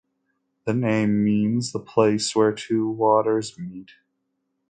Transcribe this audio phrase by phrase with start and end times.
[0.65, 3.91] The name means "The place where two waters meet".